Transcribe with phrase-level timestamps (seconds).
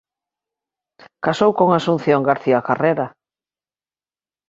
[1.25, 3.07] Casou con Asunción García Carrera.